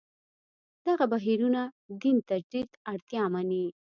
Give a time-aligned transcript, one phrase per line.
[0.87, 1.61] دغه بهیرونه
[2.01, 3.65] دین تجدید اړتیا مني.